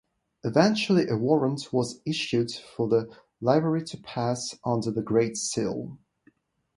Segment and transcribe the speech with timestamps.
[0.43, 5.99] Eventually a warrant was issued for the livery to pass under the Great Seal.